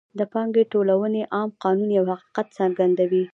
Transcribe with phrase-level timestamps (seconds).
[0.19, 3.23] د پانګې ټولونې عام قانون یو حقیقت څرګندوي